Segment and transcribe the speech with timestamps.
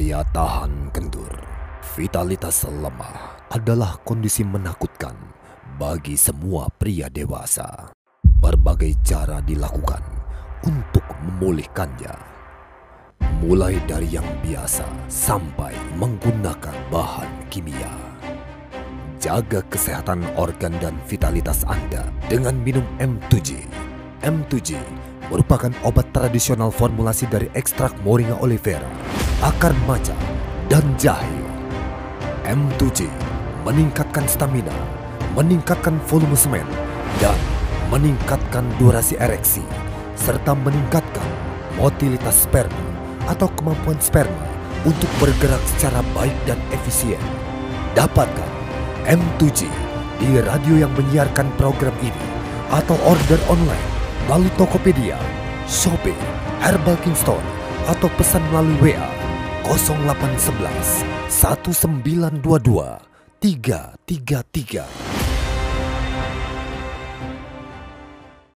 [0.00, 1.28] Daya tahan kendur,
[1.92, 5.12] vitalitas lemah adalah kondisi menakutkan
[5.76, 7.92] bagi semua pria dewasa.
[8.40, 10.00] Berbagai cara dilakukan
[10.64, 12.16] untuk memulihkannya.
[13.44, 17.92] Mulai dari yang biasa sampai menggunakan bahan kimia.
[19.20, 23.68] Jaga kesehatan organ dan vitalitas Anda dengan minum M2G.
[24.24, 24.80] M2G
[25.30, 28.84] merupakan obat tradisional formulasi dari ekstrak Moringa oleifera,
[29.40, 30.12] akar maca,
[30.66, 31.38] dan jahe.
[32.44, 33.06] M2G
[33.62, 34.74] meningkatkan stamina,
[35.38, 36.66] meningkatkan volume semen,
[37.22, 37.38] dan
[37.94, 39.62] meningkatkan durasi ereksi,
[40.18, 41.26] serta meningkatkan
[41.78, 42.90] motilitas sperma
[43.30, 44.44] atau kemampuan sperma
[44.82, 47.22] untuk bergerak secara baik dan efisien.
[47.94, 48.50] Dapatkan
[49.06, 49.70] M2G
[50.18, 52.26] di radio yang menyiarkan program ini
[52.70, 53.89] atau order online
[54.30, 55.18] melalui Tokopedia,
[55.66, 56.14] Shopee,
[56.62, 57.42] Herbal King Store,
[57.90, 59.10] atau pesan melalui WA
[59.66, 62.38] 0811 1922
[63.42, 64.99] 333.